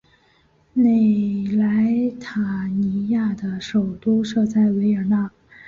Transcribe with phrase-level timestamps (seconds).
[0.73, 5.29] 内莱塔尼亚的首都设在维也纳。